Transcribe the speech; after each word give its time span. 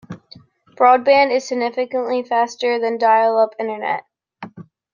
Broadband 0.71 1.29
is 1.29 1.47
significantly 1.47 2.23
faster 2.23 2.79
than 2.79 2.97
dial-up 2.97 3.53
internet. 3.59 4.03